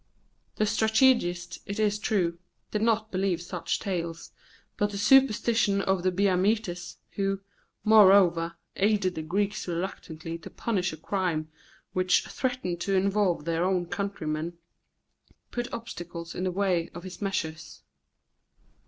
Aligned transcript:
The 0.55 0.65
strategist, 0.65 1.59
it 1.67 1.79
is 1.79 1.99
true, 1.99 2.39
did 2.71 2.81
not 2.81 3.11
believe 3.11 3.39
such 3.39 3.79
tales, 3.79 4.31
but 4.75 4.89
the 4.89 4.97
superstition 4.97 5.79
of 5.79 6.01
the 6.01 6.11
Biamites, 6.11 6.97
who, 7.11 7.41
moreover, 7.83 8.55
aided 8.75 9.13
the 9.13 9.21
Greeks 9.21 9.67
reluctantly 9.67 10.39
to 10.39 10.49
punish 10.49 10.91
a 10.91 10.97
crime 10.97 11.51
which 11.93 12.25
threatened 12.25 12.81
to 12.81 12.95
involve 12.95 13.45
their 13.45 13.63
own 13.63 13.85
countrymen, 13.85 14.57
put 15.51 15.71
obstacles 15.71 16.33
in 16.33 16.45
the 16.45 16.51
way 16.51 16.89
of 16.95 17.03
his 17.03 17.21
measures. 17.21 17.83